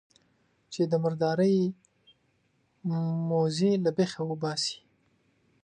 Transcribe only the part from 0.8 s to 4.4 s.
د مردارۍ موږی له بېخه